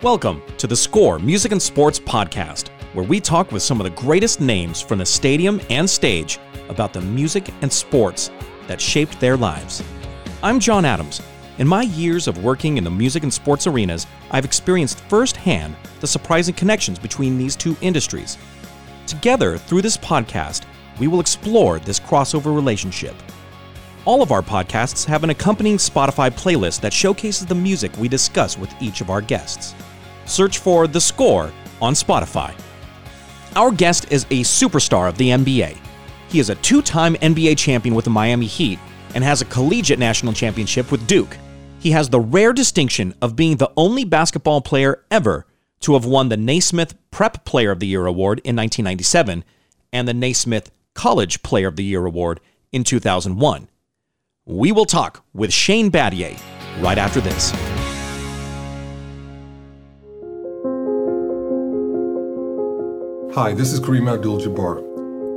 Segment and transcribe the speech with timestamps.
[0.00, 4.00] Welcome to the Score Music and Sports Podcast, where we talk with some of the
[4.00, 8.30] greatest names from the stadium and stage about the music and sports
[8.68, 9.82] that shaped their lives.
[10.40, 11.20] I'm John Adams.
[11.58, 16.06] In my years of working in the music and sports arenas, I've experienced firsthand the
[16.06, 18.38] surprising connections between these two industries.
[19.08, 20.62] Together, through this podcast,
[21.00, 23.16] we will explore this crossover relationship.
[24.04, 28.56] All of our podcasts have an accompanying Spotify playlist that showcases the music we discuss
[28.56, 29.74] with each of our guests.
[30.28, 32.54] Search for The Score on Spotify.
[33.56, 35.76] Our guest is a superstar of the NBA.
[36.28, 38.78] He is a two time NBA champion with the Miami Heat
[39.14, 41.36] and has a collegiate national championship with Duke.
[41.80, 45.46] He has the rare distinction of being the only basketball player ever
[45.80, 49.44] to have won the Naismith Prep Player of the Year award in 1997
[49.92, 52.40] and the Naismith College Player of the Year award
[52.72, 53.68] in 2001.
[54.44, 56.38] We will talk with Shane Battier
[56.80, 57.52] right after this.
[63.38, 64.82] Hi, this is Kareem Abdul Jabbar.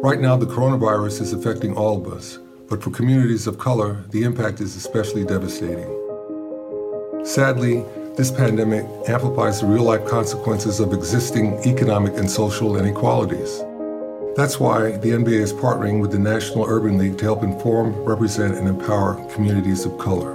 [0.03, 4.23] Right now, the coronavirus is affecting all of us, but for communities of color, the
[4.23, 5.85] impact is especially devastating.
[7.23, 7.85] Sadly,
[8.17, 13.59] this pandemic amplifies the real life consequences of existing economic and social inequalities.
[14.35, 18.57] That's why the NBA is partnering with the National Urban League to help inform, represent,
[18.57, 20.33] and empower communities of color.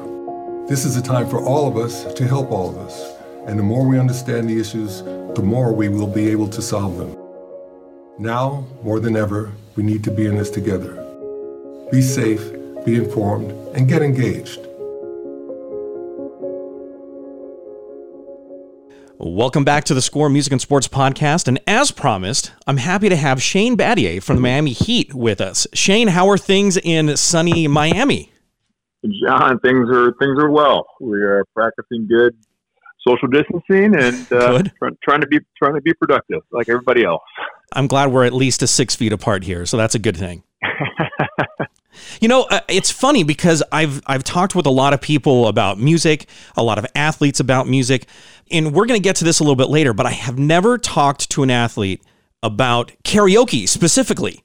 [0.69, 3.17] This is a time for all of us to help all of us,
[3.49, 6.97] and the more we understand the issues, the more we will be able to solve
[6.97, 7.26] them.
[8.19, 10.95] Now, more than ever, we need to be in this together.
[11.93, 12.41] Be safe,
[12.87, 14.59] be informed, and get engaged.
[19.19, 21.47] Welcome back to the Score Music and Sports Podcast.
[21.47, 25.67] And as promised, I'm happy to have Shane Battier from the Miami Heat with us.
[25.75, 28.33] Shane, how are things in sunny Miami?
[29.27, 30.87] John, things are things are well.
[31.03, 32.35] We are practicing good
[33.07, 37.23] social distancing and uh, try, trying to be trying to be productive like everybody else.
[37.73, 40.43] I'm glad we're at least a six feet apart here, so that's a good thing.
[42.21, 45.79] you know, uh, it's funny because I've I've talked with a lot of people about
[45.79, 46.27] music,
[46.57, 48.07] a lot of athletes about music,
[48.51, 49.93] and we're going to get to this a little bit later.
[49.93, 52.03] But I have never talked to an athlete
[52.43, 54.43] about karaoke specifically.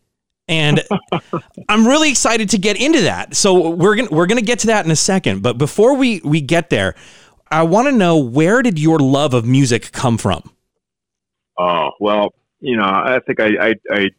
[0.47, 0.83] and
[1.69, 3.35] I'm really excited to get into that.
[3.35, 5.41] So we're gonna we're gonna get to that in a second.
[5.43, 6.95] But before we we get there,
[7.49, 10.51] I want to know where did your love of music come from?
[11.57, 14.09] Oh well, you know, I think I, I, I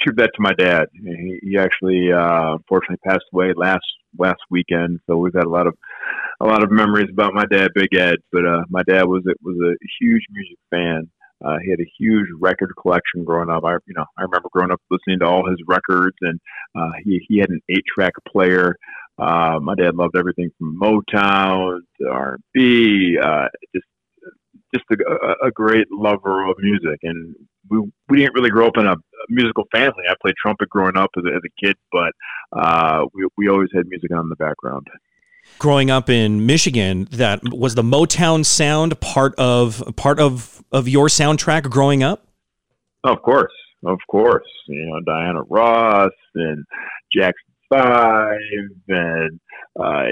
[0.00, 0.86] attribute that to my dad.
[0.92, 3.86] He, he actually, uh, unfortunately, passed away last
[4.18, 5.00] last weekend.
[5.06, 5.74] So we've had a lot of
[6.40, 8.16] a lot of memories about my dad, Big Ed.
[8.32, 11.10] But uh, my dad was it was a huge music fan.
[11.44, 13.64] Uh, he had a huge record collection growing up.
[13.64, 16.40] I, you know, I remember growing up listening to all his records, and
[16.74, 18.76] uh, he he had an eight track player.
[19.18, 23.18] Uh, my dad loved everything from Motown to R and B.
[23.22, 23.86] Uh, just
[24.74, 27.34] just a, a, great lover of music, and
[27.70, 28.96] we we didn't really grow up in a,
[29.28, 30.04] musical family.
[30.08, 32.12] I played trumpet growing up as a, as a kid, but
[32.56, 34.86] uh, we we always had music on in the background.
[35.58, 41.06] Growing up in Michigan, that was the Motown sound part of part of of your
[41.06, 42.26] soundtrack growing up.
[43.04, 43.52] Of course,
[43.84, 44.48] of course.
[44.66, 46.64] You know Diana Ross and
[47.14, 47.34] Jackson
[47.70, 48.38] Five,
[48.88, 49.40] and
[49.78, 50.06] uh,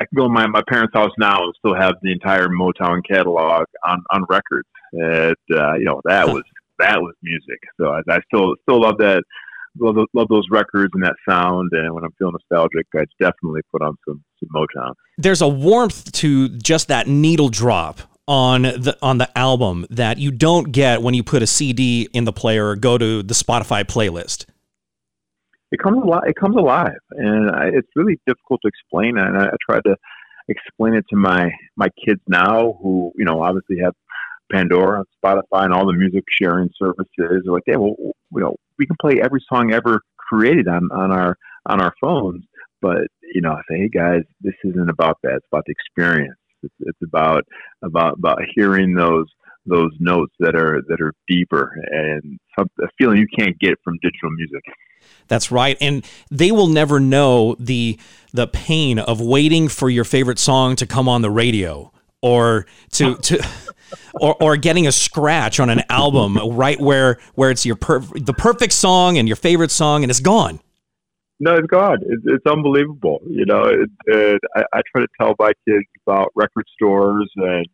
[0.00, 3.00] I can go to my, my parents' house now and still have the entire Motown
[3.08, 4.68] catalog on, on records.
[4.92, 6.42] And, uh, you know, that was,
[6.78, 7.58] that was music.
[7.80, 9.22] So I, I still, still love that.
[9.80, 11.70] Love, love those records and that sound.
[11.72, 14.94] And when I'm feeling nostalgic, I definitely put on some, some Motown.
[15.18, 20.30] There's a warmth to just that needle drop on the on the album that you
[20.30, 23.84] don't get when you put a CD in the player or go to the Spotify
[23.84, 24.46] playlist
[25.74, 26.22] it comes alive.
[26.26, 29.18] It comes alive, and I, it's really difficult to explain.
[29.18, 29.96] And I, I try to
[30.48, 33.94] explain it to my my kids now, who you know obviously have
[34.52, 37.08] Pandora, Spotify, and all the music sharing services.
[37.16, 41.10] They're like, yeah, well, you know, we can play every song ever created on on
[41.10, 41.36] our
[41.66, 42.44] on our phones.
[42.80, 45.34] But you know, I say, hey guys, this isn't about that.
[45.34, 46.38] It's about the experience.
[46.62, 47.44] It's, it's about
[47.82, 49.26] about about hearing those
[49.66, 53.94] those notes that are that are deeper and some, a feeling you can't get from
[54.02, 54.62] digital music.
[55.28, 55.76] That's right.
[55.80, 57.98] And they will never know the
[58.32, 63.14] the pain of waiting for your favorite song to come on the radio or to
[63.22, 63.46] to
[64.20, 68.34] or, or getting a scratch on an album right where where it's your per, the
[68.34, 70.60] perfect song and your favorite song and it's gone.
[71.40, 71.98] No, it's gone.
[72.06, 73.20] It's, it's unbelievable.
[73.28, 77.66] You know, it, it, I, I, try to tell my kids about record stores and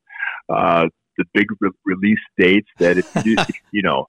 [0.49, 0.89] uh,
[1.21, 3.37] the big re- release dates that if you,
[3.73, 4.07] you know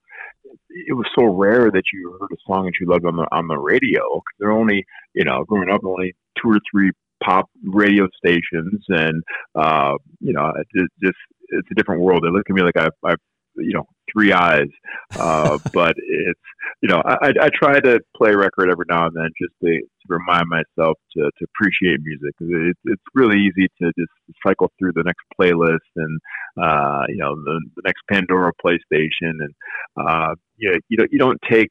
[0.70, 3.46] it was so rare that you heard a song that you loved on the on
[3.48, 4.22] the radio.
[4.38, 6.92] There are only, you know, growing up, only two or three
[7.22, 9.22] pop radio stations, and
[9.54, 10.66] uh, you know, it
[11.02, 11.16] just
[11.48, 12.22] it's a different world.
[12.24, 13.14] They look at me like I, I
[13.56, 14.68] you know three eyes.
[15.16, 16.40] Uh, but it's
[16.82, 19.68] you know I, I try to play a record every now and then just to,
[19.68, 22.34] to remind myself to, to appreciate music.
[22.40, 24.12] It, it's really easy to just
[24.46, 26.20] cycle through the next playlist and
[26.60, 29.54] uh, you know the, the next Pandora PlayStation and
[29.96, 31.70] uh, you you don't you don't take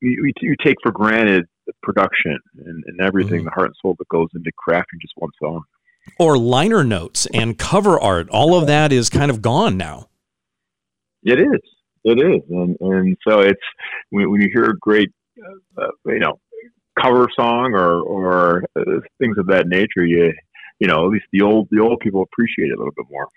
[0.00, 3.44] you, you take for granted the production and, and everything, mm-hmm.
[3.44, 5.62] the heart and soul that goes into crafting just one song.
[6.18, 10.08] Or liner notes and cover art, all of that is kind of gone now.
[11.22, 11.60] It is.
[12.02, 13.60] It is, and and so it's
[14.08, 15.10] when, when you hear a great,
[15.76, 16.40] uh, you know,
[16.98, 20.32] cover song or or uh, things of that nature, you
[20.78, 23.28] you know, at least the old the old people appreciate it a little bit more.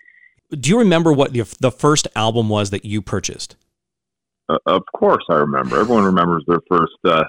[0.54, 3.56] Do you remember what the, the first album was that you purchased?
[4.48, 5.80] Uh, of course, I remember.
[5.80, 7.24] Everyone remembers their first uh,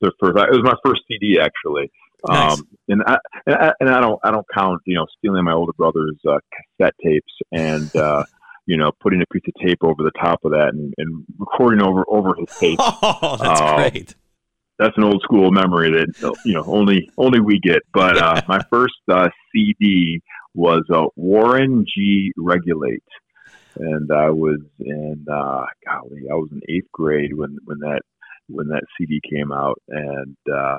[0.00, 0.36] their first.
[0.36, 1.90] It was my first CD actually.
[2.28, 2.58] Nice.
[2.58, 3.16] Um, and I,
[3.46, 6.38] and I and I don't I don't count you know stealing my older brother's uh,
[6.78, 8.24] cassette tapes and uh,
[8.70, 11.82] you know, putting a piece of tape over the top of that and, and recording
[11.82, 12.78] over over his tape.
[13.02, 14.14] Oh, that's uh, great.
[14.78, 17.82] That's an old school memory that you know only only we get.
[17.92, 20.22] But uh, my first uh, CD
[20.54, 22.32] was uh, Warren G.
[22.36, 23.02] Regulate,
[23.76, 28.02] and I was in uh, golly, I was in eighth grade when when that
[28.48, 30.78] when that CD came out, and uh,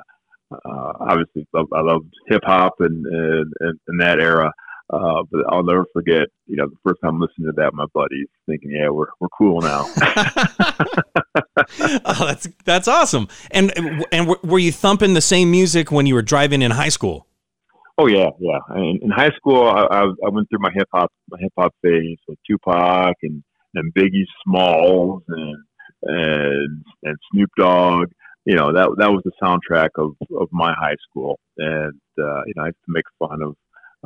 [0.54, 3.54] uh, obviously I loved hip hop and, and
[3.88, 4.52] and that era.
[4.92, 8.28] Uh, but I'll never forget, you know, the first time listening to that, my buddies
[8.46, 9.90] thinking, "Yeah, we're we're cool now."
[12.06, 13.30] oh, that's that's awesome.
[13.52, 13.72] And
[14.12, 17.26] and were you thumping the same music when you were driving in high school?
[18.02, 18.58] Oh yeah, yeah.
[18.78, 21.72] In, in high school, I, I, I went through my hip hop my hip hop
[21.84, 23.44] phase with Tupac and
[23.76, 25.58] and Biggie Smalls and
[26.02, 28.08] and and Snoop Dogg.
[28.46, 32.54] You know that that was the soundtrack of of my high school, and uh, you
[32.56, 33.56] know I used to make fun of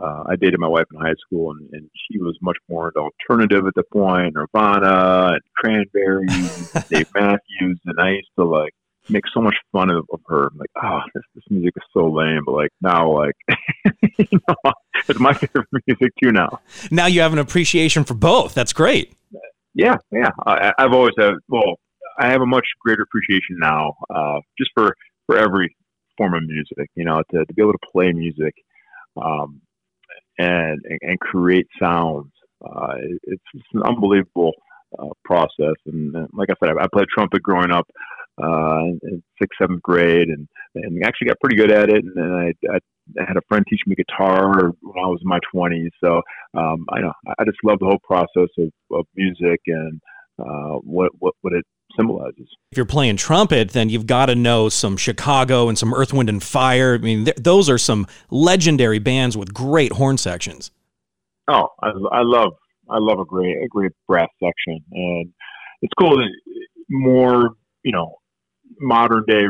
[0.04, 3.00] uh, I dated my wife in high school, and, and she was much more into
[3.00, 8.74] alternative at the point, Nirvana and Cranberries, Dave Matthews, and I used to like
[9.10, 10.48] make so much fun of, of her.
[10.48, 13.36] I'm like, oh, this, this music is so lame, but like now, like,
[14.18, 14.74] you know,
[15.08, 16.60] it's my favorite music too now.
[16.92, 18.54] Now you have an appreciation for both.
[18.54, 19.14] That's great.
[19.74, 20.30] Yeah, yeah.
[20.46, 21.34] I, I've always had.
[21.50, 21.76] Well,
[22.18, 25.76] I have a much greater appreciation now, uh, just for for every
[26.18, 26.90] form of music.
[26.96, 28.54] You know, to to be able to play music.
[29.18, 29.62] Um,
[30.38, 32.32] and and create sounds.
[32.66, 34.52] Uh, it's, it's, an unbelievable
[34.98, 35.76] uh, process.
[35.86, 37.86] And, and, like I said, I, I, played trumpet growing up
[38.42, 42.04] uh, in sixth, seventh grade, and and actually got pretty good at it.
[42.04, 42.80] And then I, I,
[43.26, 45.92] had a friend teach me guitar when I was in my twenties.
[46.04, 46.22] So
[46.54, 50.02] um, I know I just love the whole process of, of music and
[50.40, 51.66] uh, what what what it
[51.96, 52.48] symbolizes.
[52.72, 56.30] If you're playing trumpet, then you've got to know some Chicago and some Earth, Wind,
[56.30, 56.96] and Fire.
[56.96, 60.72] I mean, th- those are some legendary bands with great horn sections.
[61.48, 62.54] Oh, I, I love
[62.90, 65.32] I love a great a great brass section, and
[65.82, 66.30] it's cool that
[66.90, 67.52] more
[67.84, 68.16] you know
[68.80, 69.46] modern day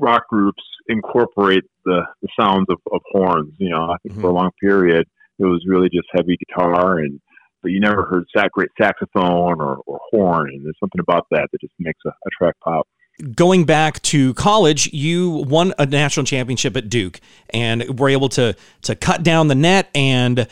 [0.00, 3.54] rock groups incorporate the, the sounds of, of horns.
[3.58, 4.22] You know, I think mm-hmm.
[4.22, 5.06] for a long period
[5.38, 7.20] it was really just heavy guitar and
[7.62, 10.48] but you never heard great saxophone or, or horn.
[10.48, 12.86] And there's something about that that just makes a, a track pop
[13.34, 17.20] going back to college, you won a national championship at Duke
[17.50, 20.46] and were able to to cut down the net and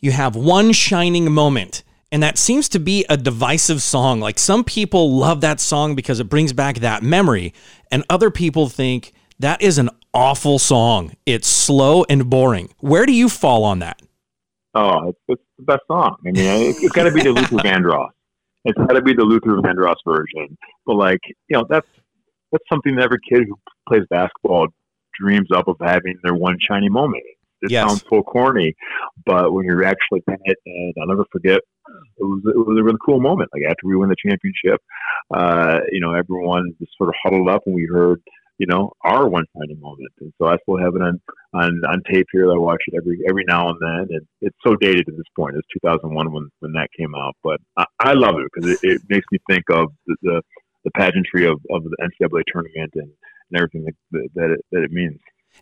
[0.00, 1.82] you have one shining moment.
[2.12, 4.20] And that seems to be a divisive song.
[4.20, 7.54] Like some people love that song because it brings back that memory,
[7.90, 11.14] and other people think that is an awful song.
[11.24, 12.74] It's slow and boring.
[12.78, 14.02] Where do you fall on that?
[14.74, 16.16] Oh, it's, it's the best song.
[16.26, 18.10] I mean, it's, it's got to be the Luther Vandross.
[18.64, 20.56] It's got to be the Luther Vandross version.
[20.86, 21.88] But like, you know, that's
[22.52, 23.58] that's something that every kid who
[23.88, 24.68] plays basketball
[25.18, 27.22] dreams up of having their one shiny moment.
[27.62, 27.86] It yes.
[27.86, 28.74] sounds so corny,
[29.26, 31.60] but when you're actually in it, and I'll never forget,
[32.18, 33.50] it was it was a really cool moment.
[33.52, 34.80] Like after we win the championship,
[35.34, 38.20] uh, you know, everyone just sort of huddled up and we heard
[38.60, 40.12] you know, our one shining moment.
[40.20, 41.18] And so I still have it on,
[41.54, 42.52] on, on tape here.
[42.52, 44.06] I watch it every every now and then.
[44.10, 45.56] And it's so dated at this point.
[45.56, 47.34] It's 2001 when, when that came out.
[47.42, 50.42] But I, I love it because it, it makes me think of the, the,
[50.84, 53.08] the pageantry of, of the NCAA tournament and,
[53.50, 55.18] and everything that, that, it, that it means.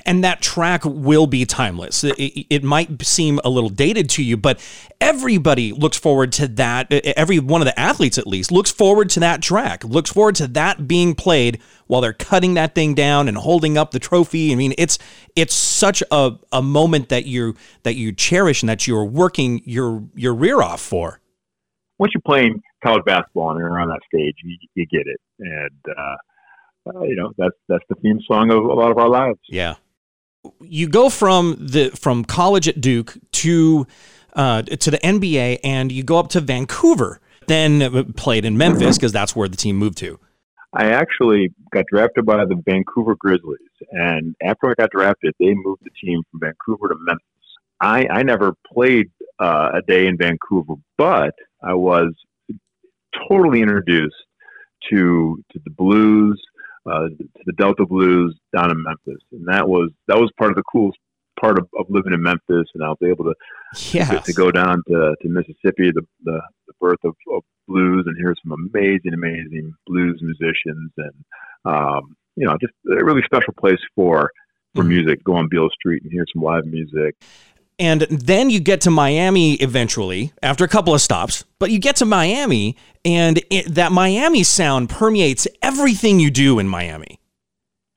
[0.07, 2.03] And that track will be timeless.
[2.05, 4.59] It, it, might seem a little dated to you, but
[5.01, 6.91] everybody looks forward to that.
[6.93, 10.47] Every one of the athletes, at least, looks forward to that track, looks forward to
[10.49, 14.53] that being played while they're cutting that thing down and holding up the trophy.
[14.53, 14.99] I mean, it's
[15.37, 20.05] it's such a, a moment that you that you cherish and that you're working your
[20.15, 21.21] your rear off for.
[21.99, 25.95] Once you're playing college basketball and you're on that stage, you, you get it, and
[25.99, 26.17] uh,
[26.87, 29.39] uh, you know that's that's the theme song of a lot of our lives.
[29.49, 29.75] Yeah.
[30.61, 33.87] you go from the from college at Duke to
[34.35, 37.21] uh, to the NBA, and you go up to Vancouver.
[37.47, 40.21] Then played in Memphis because that's where the team moved to.
[40.75, 43.59] I actually got drafted by the Vancouver Grizzlies,
[43.91, 47.25] and after I got drafted, they moved the team from Vancouver to Memphis.
[47.81, 52.13] I, I never played uh, a day in Vancouver, but I was
[53.29, 54.15] totally introduced
[54.91, 56.41] to to the blues,
[56.91, 60.57] uh, to the Delta blues down in Memphis, and that was that was part of
[60.57, 60.99] the coolest
[61.39, 63.35] part of, of living in Memphis, and I was able to
[63.93, 64.11] yes.
[64.11, 68.17] to, to, go down to, to Mississippi, the, the, the birth of, of, blues, and
[68.17, 71.13] hear some amazing, amazing blues musicians, and
[71.67, 74.31] um, you know, just a really special place for
[74.75, 75.23] for mm music.
[75.25, 77.15] Go on Beale Street and hear some live music.
[77.79, 81.97] And then you get to Miami eventually after a couple of stops, but you get
[81.97, 87.21] to Miami and it, that Miami sound permeates everything you do in Miami.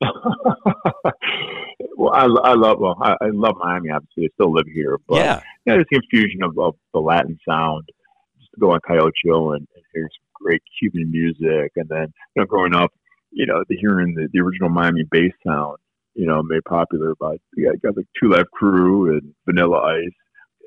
[1.96, 3.90] well, I, I love well, I, I, love Miami.
[3.90, 7.38] Obviously, I still live here, but yeah, yeah there's the infusion of, of the Latin
[7.48, 7.84] sound.
[8.38, 12.12] Just to go on Calle Ocho and, and hear some great Cuban music, and then
[12.34, 12.92] you know, growing up,
[13.30, 15.78] you know, the hearing the, the original Miami bass sound
[16.14, 20.12] you know, made popular by yeah, guys like Two Live Crew and Vanilla Ice.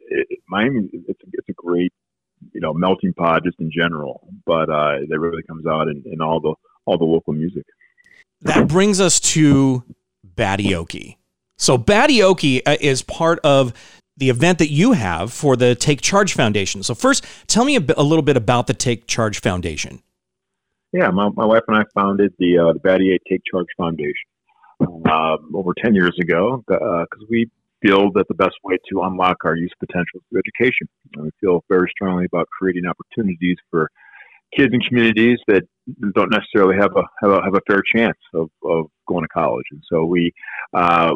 [0.08, 1.94] It, Miami, it's it's a great
[2.54, 6.22] you know melting pot just in general, but uh, that really comes out in, in
[6.22, 6.54] all the
[6.86, 7.66] all the local music.
[8.42, 9.84] That brings us to
[10.36, 11.18] Battioke.
[11.58, 13.74] So Battioke uh, is part of
[14.18, 16.84] the event that you have for the Take Charge Foundation.
[16.84, 20.02] So first, tell me a, bit, a little bit about the Take Charge Foundation.
[20.94, 24.14] Yeah, my, my wife and I founded the uh, the Battier Take Charge Foundation
[24.82, 27.50] um, over 10 years ago because uh, we
[27.82, 30.88] feel that the best way to unlock our youth potential is through education.
[31.16, 33.90] And we feel very strongly about creating opportunities for
[34.56, 35.64] kids and communities that
[36.16, 39.66] don't necessarily have a have a, have a fair chance of, of going to college.
[39.72, 40.32] And so we
[40.74, 41.14] uh,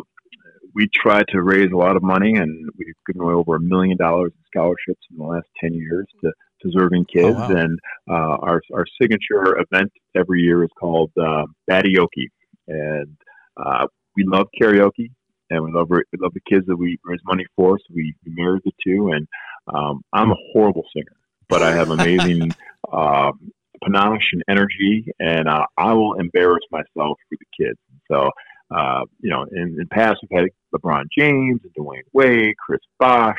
[0.75, 3.98] we try to raise a lot of money, and we've given away over a million
[3.98, 6.32] dollars in scholarships in the last ten years to
[6.63, 7.38] deserving kids.
[7.38, 7.56] Oh, wow.
[7.56, 12.28] And uh, our our signature event every year is called uh, Battioke,
[12.68, 13.18] and
[13.63, 15.12] uh, we love karaoke
[15.50, 17.78] and we love we love the kids that we raise money for.
[17.78, 19.28] So we, we married the two, and
[19.74, 21.16] um, I'm a horrible singer,
[21.48, 22.51] but I have amazing
[22.94, 23.51] um,
[23.84, 27.80] panache and energy, and uh, I will embarrass myself for the kids.
[28.10, 28.30] So.
[28.72, 32.80] Uh, you know, in, in the past we've had LeBron James and Dwyane Wade, Chris
[33.00, 33.34] Bosh,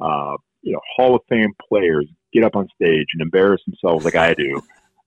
[0.00, 4.16] uh, you know, Hall of Fame players get up on stage and embarrass themselves like
[4.16, 4.60] I do.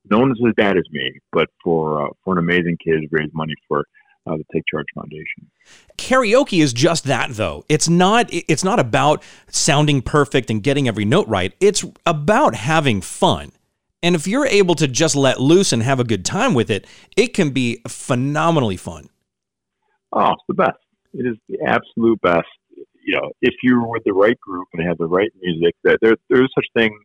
[0.09, 3.53] No one's as bad as me, but for uh, for an amazing kid, raise money
[3.67, 3.85] for
[4.29, 5.49] uh, the Take Charge Foundation.
[5.97, 7.65] Karaoke is just that, though.
[7.69, 8.27] It's not.
[8.31, 11.53] It's not about sounding perfect and getting every note right.
[11.59, 13.51] It's about having fun.
[14.01, 16.87] And if you're able to just let loose and have a good time with it,
[17.17, 19.09] it can be phenomenally fun.
[20.13, 20.77] Oh, it's the best.
[21.13, 22.47] It is the absolute best.
[23.05, 26.15] You know, if you're with the right group and have the right music, that there
[26.29, 26.97] there's such thing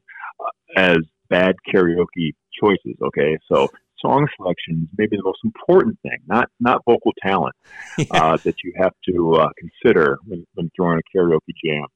[0.76, 2.96] as bad karaoke choices.
[3.02, 3.68] Okay, so
[4.04, 7.54] song selection is maybe the most important thing, not not vocal talent,
[7.98, 8.04] yeah.
[8.10, 11.86] uh, that you have to uh, consider when, when throwing a karaoke jam.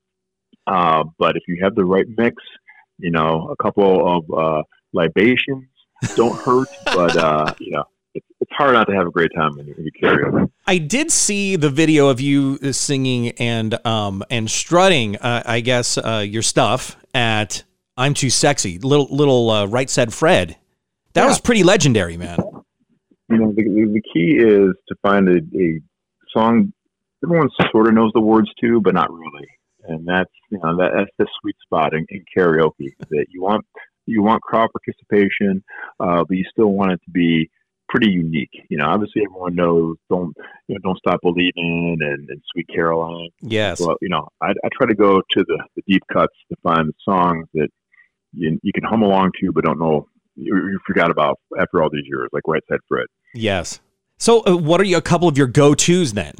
[0.66, 2.36] Uh, but if you have the right mix,
[2.98, 4.62] you know, a couple of uh,
[4.92, 5.66] libations
[6.16, 7.84] don't hurt, but uh, you know,
[8.14, 10.50] it's, hard not to have a great time when you, when you karaoke.
[10.66, 15.96] I did see the video of you singing and um, and strutting, uh, I guess,
[15.96, 17.62] your stuff at
[17.96, 20.56] I'm Too Sexy, little little Right Said Fred
[21.18, 21.28] that yeah.
[21.28, 22.38] was pretty legendary, man.
[23.28, 25.80] You know, the, the key is to find a, a
[26.32, 26.72] song
[27.24, 29.48] everyone sort of knows the words to, but not really.
[29.84, 33.64] And that's you know that, that's the sweet spot in, in karaoke that you want
[34.06, 35.62] you want crowd participation,
[36.00, 37.50] uh, but you still want it to be
[37.88, 38.50] pretty unique.
[38.68, 40.36] You know, obviously everyone knows don't
[40.68, 43.30] you know don't stop believing and, and Sweet Caroline.
[43.40, 43.80] Yes.
[43.80, 46.88] Well, you know, I, I try to go to the, the deep cuts to find
[46.88, 47.68] the songs that
[48.32, 50.06] you, you can hum along to, but don't know
[50.38, 53.06] you, you forgot about after all these years, like Right Said Fred.
[53.34, 53.80] Yes.
[54.18, 56.34] So, uh, what are you, a couple of your go tos then?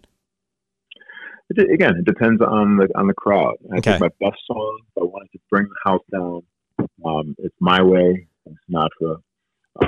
[1.50, 3.54] It, again, it depends on the on the crowd.
[3.72, 3.98] I okay.
[3.98, 6.42] think my best song, I wanted to bring the house down.
[7.04, 8.28] Um, it's My Way,
[8.70, 9.16] Sinatra.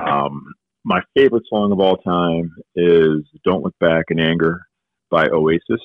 [0.00, 0.52] Um,
[0.84, 4.66] my favorite song of all time is "Don't Look Back in Anger"
[5.10, 5.82] by Oasis.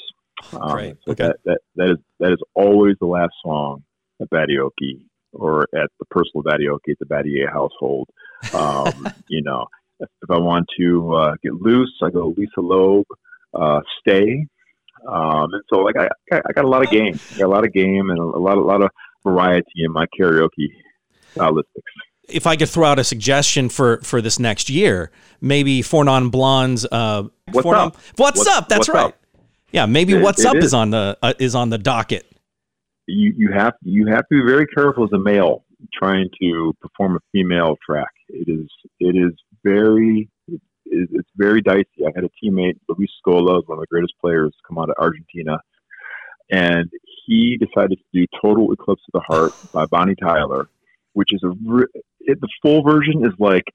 [0.53, 0.95] Um, Great.
[1.05, 1.27] So okay.
[1.27, 3.83] that, that that is that is always the last song
[4.21, 5.05] at Battioke
[5.35, 8.09] or at the personal Battioke at the Battier household.
[8.53, 9.67] Um, you know,
[9.99, 13.05] if, I want to uh, get loose, I go Lisa Loeb,
[13.53, 14.47] uh, Stay.
[15.07, 17.19] Um, and so, like, I, I got a lot of game.
[17.35, 18.89] I got a lot of game and a, a lot, a lot of
[19.23, 20.69] variety in my karaoke
[21.35, 21.63] stylistics.
[22.27, 25.11] If I could throw out a suggestion for for this next year,
[25.41, 26.83] maybe Four Non Blondes.
[26.91, 27.93] Uh, what's Four up?
[27.93, 28.67] Non, what's, what's, up?
[28.67, 29.05] That's what's right.
[29.05, 29.19] Up?
[29.71, 30.65] Yeah, maybe it, what's it up is.
[30.65, 30.73] is.
[30.73, 32.25] on the uh, is on the docket.
[33.07, 37.15] You you have you have to be very careful as a male trying to perform
[37.17, 38.11] a female track.
[38.29, 38.67] It is
[38.99, 39.33] it is
[39.63, 40.29] very
[40.85, 42.05] it's very dicey.
[42.05, 45.59] I had a teammate, Luis Scola, one of the greatest players, come out of Argentina,
[46.51, 46.89] and
[47.25, 50.69] he decided to do "Total Eclipse of the Heart" by Bonnie Tyler,
[51.13, 51.51] which is a
[52.21, 53.65] it, the full version is like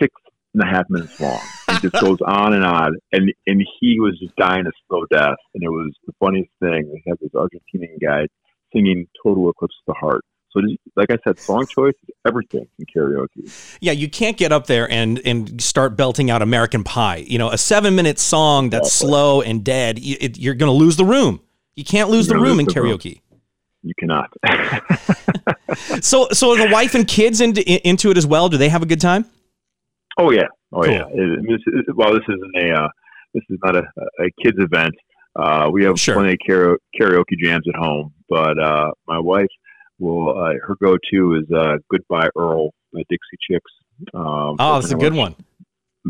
[0.00, 0.14] six
[0.54, 1.40] and a half minutes long.
[1.68, 5.38] It just goes on and on, and and he was just dying a slow death,
[5.54, 6.90] and it was the funniest thing.
[6.90, 8.26] We had this Argentinian guy
[8.74, 10.60] singing "Total Eclipse of the Heart." So,
[10.96, 13.76] like I said, song choice is everything in karaoke.
[13.80, 17.24] Yeah, you can't get up there and and start belting out American Pie.
[17.26, 19.08] You know, a seven minute song that's exactly.
[19.08, 21.40] slow and dead, you, are going to lose the room.
[21.74, 23.04] You can't lose the room lose in the karaoke.
[23.04, 23.40] Room.
[23.82, 24.30] You cannot.
[26.04, 28.48] so, so the wife and kids into into it as well.
[28.48, 29.24] Do they have a good time?
[30.18, 30.92] Oh yeah, oh cool.
[30.92, 31.06] yeah.
[31.12, 32.88] It, this is, well, this isn't a uh,
[33.34, 33.82] this is not a,
[34.20, 34.94] a kids event.
[35.34, 36.14] Uh, we have sure.
[36.14, 39.50] plenty of karaoke jams at home, but uh, my wife
[39.98, 43.70] will uh, her go to is uh, "Goodbye Earl" by Dixie Chicks.
[44.14, 45.36] Um, oh, that's a good one.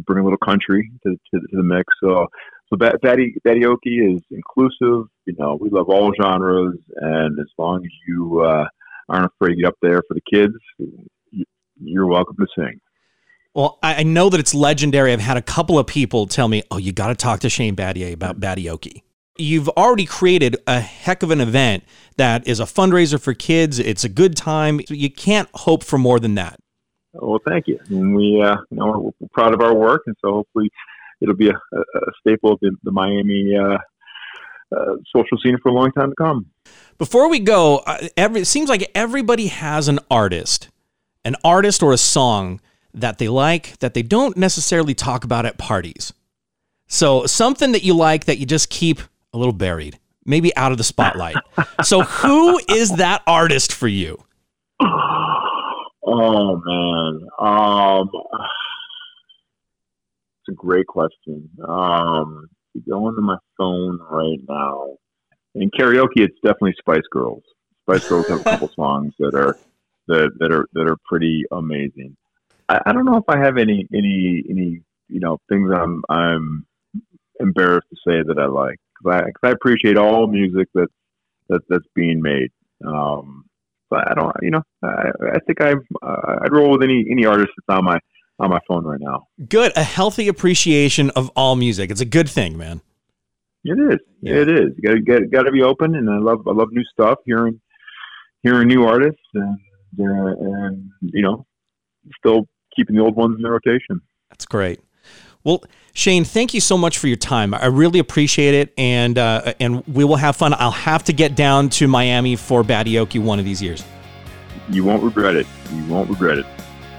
[0.07, 1.93] Bring a little country to, to, to the mix.
[2.03, 2.27] So,
[2.69, 5.09] so Batty Battioke is inclusive.
[5.27, 8.67] You know, we love all genres, and as long as you uh,
[9.09, 10.55] aren't afraid to get up there for the kids,
[11.81, 12.81] you're welcome to sing.
[13.53, 15.13] Well, I know that it's legendary.
[15.13, 17.75] I've had a couple of people tell me, "Oh, you got to talk to Shane
[17.75, 19.03] Battier about Battioke."
[19.37, 21.85] You've already created a heck of an event
[22.17, 23.79] that is a fundraiser for kids.
[23.79, 24.81] It's a good time.
[24.89, 26.59] You can't hope for more than that.
[27.15, 27.79] Well, thank you.
[27.89, 30.71] And we, uh, you know, we're proud of our work, and so hopefully
[31.21, 33.79] it'll be a, a staple of the, the Miami uh,
[34.75, 36.47] uh, social scene for a long time to come.
[36.99, 40.71] Before we go, uh, every, it seems like everybody has an artist,
[41.25, 42.61] an artist or a song
[42.95, 46.13] that they like that they don't necessarily talk about at parties.
[46.87, 49.01] So something that you like that you just keep
[49.33, 51.37] a little buried, maybe out of the spotlight.
[51.83, 54.23] so, who is that artist for you?
[56.05, 58.11] Oh man, um,
[60.41, 61.49] it's a great question.
[61.67, 62.49] Um,
[62.89, 64.97] go into my phone right now.
[65.55, 67.43] In karaoke, it's definitely Spice Girls.
[67.83, 69.57] Spice Girls have a couple songs that are
[70.09, 72.17] that that are that are pretty amazing.
[72.69, 76.67] I, I don't know if I have any any any you know things I'm I'm
[77.39, 80.93] embarrassed to say that I like because I, cause I appreciate all music that's
[81.49, 82.51] that, that's being made.
[82.87, 83.45] Um,
[83.91, 87.27] but I don't, you know, I, I think I uh, I'd roll with any any
[87.27, 87.99] artist that's on my
[88.39, 89.29] on my phone right now.
[89.49, 91.91] Good, a healthy appreciation of all music.
[91.91, 92.81] It's a good thing, man.
[93.65, 93.99] It is.
[94.21, 94.35] Yeah.
[94.37, 94.71] It is.
[94.79, 97.19] You got to got to be open, and I love I love new stuff.
[97.25, 97.61] Hearing
[98.43, 99.59] hearing new artists, and
[100.01, 101.47] uh, and you know,
[102.19, 104.01] still keeping the old ones in the rotation.
[104.31, 104.81] That's great.
[105.45, 107.53] Well, Shane, thank you so much for your time.
[107.53, 110.55] I really appreciate it, and uh, and we will have fun.
[110.55, 113.85] I'll have to get down to Miami for Battioke one of these years.
[114.71, 115.47] You won't regret it.
[115.73, 116.47] You won't regret it.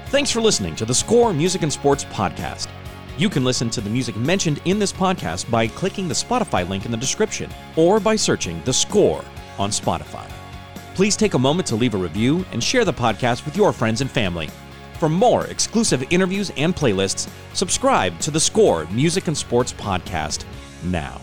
[0.07, 2.67] Thanks for listening to the Score Music and Sports Podcast.
[3.17, 6.85] You can listen to the music mentioned in this podcast by clicking the Spotify link
[6.85, 9.23] in the description or by searching The Score
[9.57, 10.29] on Spotify.
[10.95, 14.01] Please take a moment to leave a review and share the podcast with your friends
[14.01, 14.49] and family.
[15.03, 20.45] For more exclusive interviews and playlists, subscribe to the Score Music and Sports Podcast
[20.81, 21.19] now.